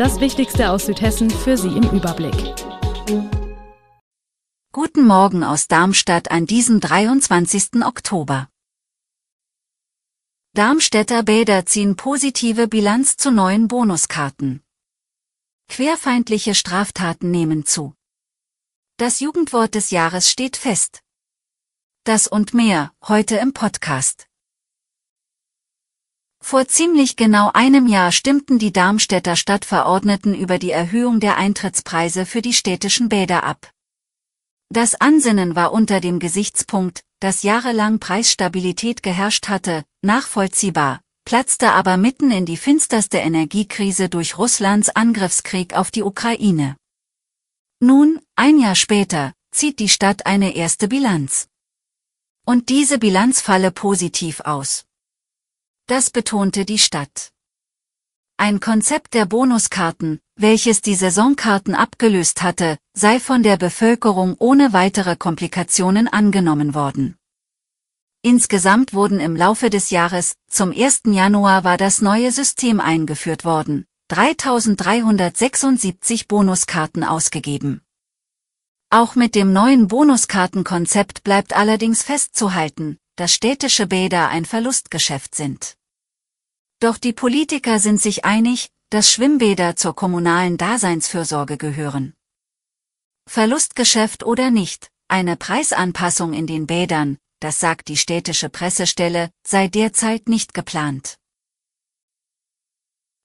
[0.00, 2.32] Das Wichtigste aus Südhessen für Sie im Überblick.
[4.72, 7.84] Guten Morgen aus Darmstadt an diesem 23.
[7.84, 8.48] Oktober.
[10.54, 14.62] Darmstädter Bäder ziehen positive Bilanz zu neuen Bonuskarten.
[15.68, 17.94] Querfeindliche Straftaten nehmen zu.
[18.96, 21.02] Das Jugendwort des Jahres steht fest.
[22.04, 24.29] Das und mehr, heute im Podcast.
[26.42, 32.42] Vor ziemlich genau einem Jahr stimmten die Darmstädter Stadtverordneten über die Erhöhung der Eintrittspreise für
[32.42, 33.70] die städtischen Bäder ab.
[34.68, 42.30] Das Ansinnen war unter dem Gesichtspunkt, dass jahrelang Preisstabilität geherrscht hatte, nachvollziehbar, platzte aber mitten
[42.30, 46.76] in die finsterste Energiekrise durch Russlands Angriffskrieg auf die Ukraine.
[47.80, 51.48] Nun, ein Jahr später, zieht die Stadt eine erste Bilanz.
[52.46, 54.84] Und diese Bilanz falle positiv aus.
[55.90, 57.32] Das betonte die Stadt.
[58.36, 65.16] Ein Konzept der Bonuskarten, welches die Saisonkarten abgelöst hatte, sei von der Bevölkerung ohne weitere
[65.16, 67.16] Komplikationen angenommen worden.
[68.22, 71.00] Insgesamt wurden im Laufe des Jahres, zum 1.
[71.06, 77.82] Januar war das neue System eingeführt worden, 3376 Bonuskarten ausgegeben.
[78.90, 85.79] Auch mit dem neuen Bonuskartenkonzept bleibt allerdings festzuhalten, dass städtische Bäder ein Verlustgeschäft sind.
[86.80, 92.14] Doch die Politiker sind sich einig, dass Schwimmbäder zur kommunalen Daseinsfürsorge gehören.
[93.28, 100.28] Verlustgeschäft oder nicht, eine Preisanpassung in den Bädern, das sagt die städtische Pressestelle, sei derzeit
[100.28, 101.16] nicht geplant.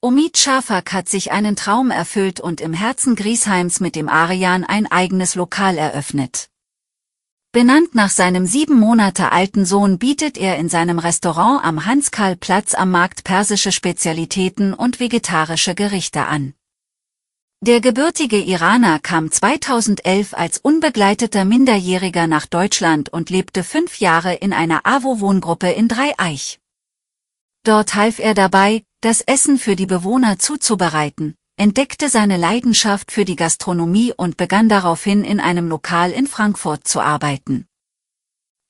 [0.00, 4.90] Omid Schafak hat sich einen Traum erfüllt und im Herzen Griesheims mit dem Arian ein
[4.90, 6.49] eigenes Lokal eröffnet.
[7.52, 12.92] Benannt nach seinem sieben Monate alten Sohn bietet er in seinem Restaurant am Hans-Karl-Platz am
[12.92, 16.54] Markt persische Spezialitäten und vegetarische Gerichte an.
[17.60, 24.52] Der gebürtige Iraner kam 2011 als unbegleiteter Minderjähriger nach Deutschland und lebte fünf Jahre in
[24.52, 26.60] einer AWO-Wohngruppe in Dreieich.
[27.64, 33.36] Dort half er dabei, das Essen für die Bewohner zuzubereiten, entdeckte seine Leidenschaft für die
[33.36, 37.66] Gastronomie und begann daraufhin in einem Lokal in Frankfurt zu arbeiten.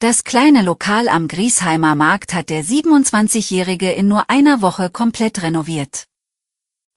[0.01, 6.07] Das kleine Lokal am Griesheimer Markt hat der 27-Jährige in nur einer Woche komplett renoviert.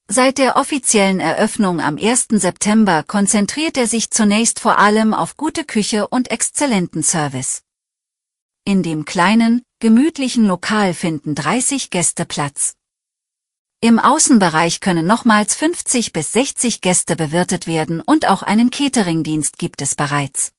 [0.08, 2.26] Seit der offiziellen Eröffnung am 1.
[2.30, 7.62] September konzentriert er sich zunächst vor allem auf gute Küche und exzellenten Service.
[8.64, 12.74] In dem kleinen, gemütlichen Lokal finden 30 Gäste Platz.
[13.84, 19.82] Im Außenbereich können nochmals 50 bis 60 Gäste bewirtet werden und auch einen Cateringdienst gibt
[19.82, 20.52] es bereits.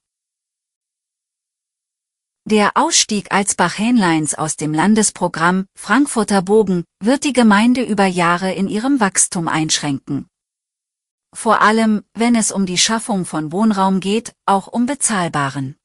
[2.47, 8.99] Der Ausstieg Alsbach-Hähnleins aus dem Landesprogramm Frankfurter Bogen wird die Gemeinde über Jahre in ihrem
[8.99, 10.27] Wachstum einschränken.
[11.33, 15.77] Vor allem, wenn es um die Schaffung von Wohnraum geht, auch um bezahlbaren.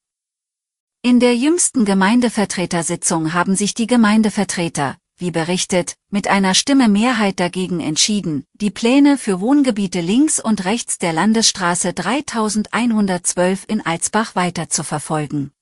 [1.00, 7.80] In der jüngsten Gemeindevertretersitzung haben sich die Gemeindevertreter, wie berichtet, mit einer Stimme Mehrheit dagegen
[7.80, 14.82] entschieden, die Pläne für Wohngebiete links und rechts der Landesstraße 3112 in Alsbach weiter zu
[14.82, 15.52] verfolgen.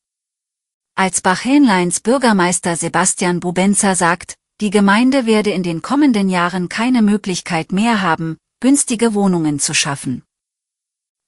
[0.94, 8.02] Alsbach-Hähnleins Bürgermeister Sebastian Bubenzer sagt, die Gemeinde werde in den kommenden Jahren keine Möglichkeit mehr
[8.02, 10.24] haben, günstige Wohnungen zu schaffen.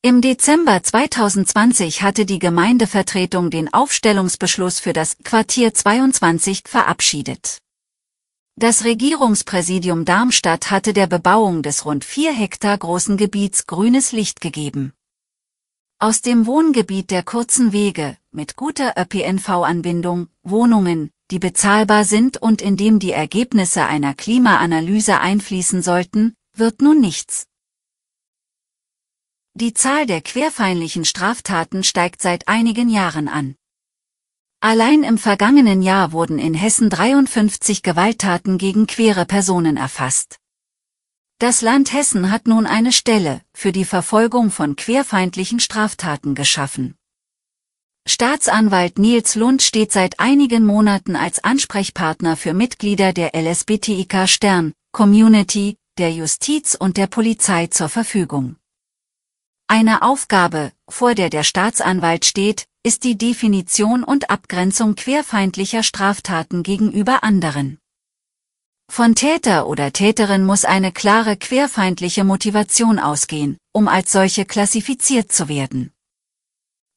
[0.03, 7.59] Im Dezember 2020 hatte die Gemeindevertretung den Aufstellungsbeschluss für das Quartier 22 verabschiedet.
[8.61, 14.93] Das Regierungspräsidium Darmstadt hatte der Bebauung des rund vier Hektar großen Gebiets grünes Licht gegeben.
[15.99, 22.77] Aus dem Wohngebiet der kurzen Wege, mit guter ÖPNV-Anbindung, Wohnungen, die bezahlbar sind und in
[22.77, 27.47] dem die Ergebnisse einer Klimaanalyse einfließen sollten, wird nun nichts.
[29.55, 33.57] Die Zahl der querfeindlichen Straftaten steigt seit einigen Jahren an.
[34.63, 40.37] Allein im vergangenen Jahr wurden in Hessen 53 Gewalttaten gegen queere Personen erfasst.
[41.39, 46.95] Das Land Hessen hat nun eine Stelle für die Verfolgung von querfeindlichen Straftaten geschaffen.
[48.07, 55.79] Staatsanwalt Nils Lund steht seit einigen Monaten als Ansprechpartner für Mitglieder der LSBTIK Stern, Community,
[55.97, 58.57] der Justiz und der Polizei zur Verfügung.
[59.69, 67.23] Eine Aufgabe, vor der der Staatsanwalt steht, ist die Definition und Abgrenzung querfeindlicher Straftaten gegenüber
[67.23, 67.79] anderen.
[68.91, 75.49] Von Täter oder Täterin muss eine klare querfeindliche Motivation ausgehen, um als solche klassifiziert zu
[75.49, 75.93] werden.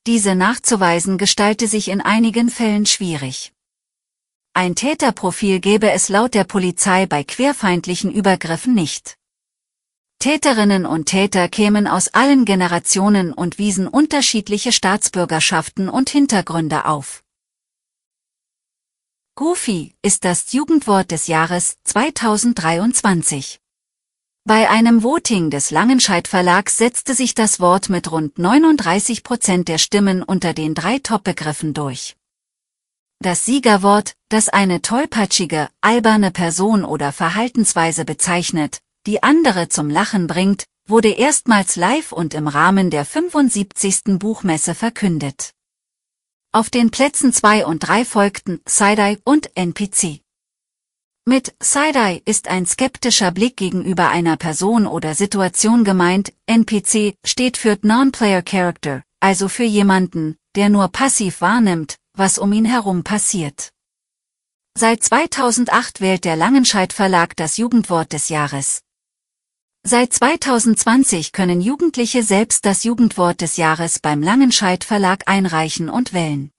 [0.07, 3.51] Diese nachzuweisen gestalte sich in einigen Fällen schwierig.
[4.53, 9.17] Ein Täterprofil gäbe es laut der Polizei bei querfeindlichen Übergriffen nicht.
[10.23, 17.25] Täterinnen und Täter kämen aus allen Generationen und wiesen unterschiedliche Staatsbürgerschaften und Hintergründe auf.
[19.35, 23.59] Goofy ist das Jugendwort des Jahres 2023.
[24.45, 29.77] Bei einem Voting des Langenscheidt Verlags setzte sich das Wort mit rund 39 Prozent der
[29.77, 32.15] Stimmen unter den drei Top-Begriffen durch.
[33.19, 40.65] Das Siegerwort, das eine tollpatschige, alberne Person oder Verhaltensweise bezeichnet, die andere zum Lachen bringt,
[40.87, 44.17] wurde erstmals live und im Rahmen der 75.
[44.19, 45.51] Buchmesse verkündet.
[46.51, 50.21] Auf den Plätzen 2 und 3 folgten Side-Eye und NPC.
[51.25, 57.77] Mit Side-Eye ist ein skeptischer Blick gegenüber einer Person oder Situation gemeint, NPC steht für
[57.81, 63.69] Non-Player Character, also für jemanden, der nur passiv wahrnimmt, was um ihn herum passiert.
[64.77, 68.81] Seit 2008 wählt der Langenscheidt Verlag das Jugendwort des Jahres.
[69.85, 76.51] Seit 2020 können Jugendliche selbst das Jugendwort des Jahres beim Langenscheidt Verlag einreichen und wählen.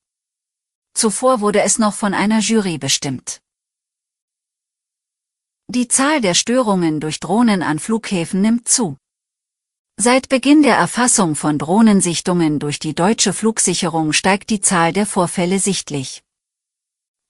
[0.93, 3.41] Zuvor wurde es noch von einer Jury bestimmt.
[5.69, 8.99] Die Zahl der Störungen durch Drohnen an Flughäfen nimmt zu.
[9.97, 15.61] Seit Beginn der Erfassung von Drohnensichtungen durch die deutsche Flugsicherung steigt die Zahl der Vorfälle
[15.61, 16.24] sichtlich.